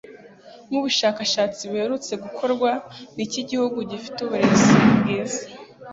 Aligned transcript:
Nk’ubushakashatsi 0.67 1.61
buherutse 1.69 2.13
gukorwa 2.23 2.69
Niki 3.15 3.41
gihugu 3.49 3.77
gifite 3.91 4.17
uburezi 4.21 4.73
bwiza, 4.97 5.43